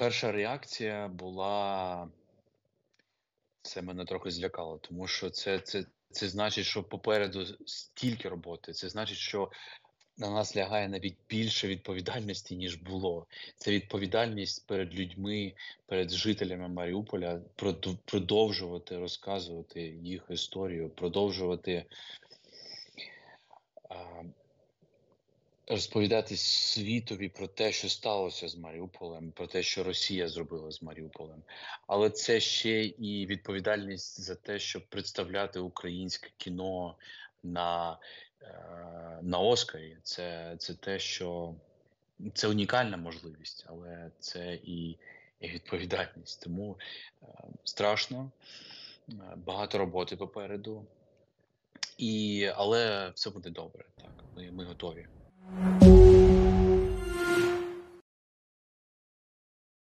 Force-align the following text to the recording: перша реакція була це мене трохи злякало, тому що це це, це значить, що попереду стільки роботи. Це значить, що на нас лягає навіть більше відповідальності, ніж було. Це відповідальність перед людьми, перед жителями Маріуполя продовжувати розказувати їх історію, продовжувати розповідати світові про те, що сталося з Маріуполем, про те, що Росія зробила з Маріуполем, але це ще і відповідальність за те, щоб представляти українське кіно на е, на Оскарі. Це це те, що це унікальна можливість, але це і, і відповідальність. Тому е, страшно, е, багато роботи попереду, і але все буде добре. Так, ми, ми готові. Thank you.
перша 0.00 0.32
реакція 0.32 1.08
була 1.08 2.08
це 3.62 3.82
мене 3.82 4.04
трохи 4.04 4.30
злякало, 4.30 4.78
тому 4.78 5.06
що 5.06 5.30
це 5.30 5.58
це, 5.58 5.84
це 6.10 6.28
значить, 6.28 6.64
що 6.64 6.82
попереду 6.82 7.46
стільки 7.66 8.28
роботи. 8.28 8.72
Це 8.72 8.88
значить, 8.88 9.18
що 9.18 9.50
на 10.18 10.30
нас 10.30 10.56
лягає 10.56 10.88
навіть 10.88 11.16
більше 11.28 11.68
відповідальності, 11.68 12.56
ніж 12.56 12.74
було. 12.74 13.26
Це 13.56 13.70
відповідальність 13.70 14.66
перед 14.66 14.94
людьми, 14.94 15.54
перед 15.86 16.10
жителями 16.10 16.68
Маріуполя 16.68 17.40
продовжувати 18.04 18.98
розказувати 18.98 19.80
їх 20.02 20.26
історію, 20.30 20.90
продовжувати 20.90 21.84
розповідати 25.70 26.36
світові 26.36 27.28
про 27.28 27.48
те, 27.48 27.72
що 27.72 27.88
сталося 27.88 28.48
з 28.48 28.56
Маріуполем, 28.56 29.32
про 29.32 29.46
те, 29.46 29.62
що 29.62 29.84
Росія 29.84 30.28
зробила 30.28 30.70
з 30.70 30.82
Маріуполем, 30.82 31.42
але 31.86 32.10
це 32.10 32.40
ще 32.40 32.84
і 32.84 33.26
відповідальність 33.26 34.20
за 34.20 34.34
те, 34.34 34.58
щоб 34.58 34.86
представляти 34.86 35.60
українське 35.60 36.30
кіно 36.36 36.96
на 37.42 37.98
е, 38.42 39.18
на 39.22 39.38
Оскарі. 39.38 39.96
Це 40.02 40.56
це 40.58 40.74
те, 40.74 40.98
що 40.98 41.54
це 42.34 42.48
унікальна 42.48 42.96
можливість, 42.96 43.64
але 43.68 44.10
це 44.20 44.54
і, 44.54 44.96
і 45.40 45.48
відповідальність. 45.48 46.42
Тому 46.42 46.78
е, 47.22 47.26
страшно, 47.64 48.30
е, 49.08 49.12
багато 49.36 49.78
роботи 49.78 50.16
попереду, 50.16 50.86
і 51.98 52.44
але 52.54 53.10
все 53.14 53.30
буде 53.30 53.50
добре. 53.50 53.84
Так, 53.96 54.24
ми, 54.36 54.50
ми 54.50 54.64
готові. 54.64 55.06
Thank 55.58 55.82
you. 55.82 55.89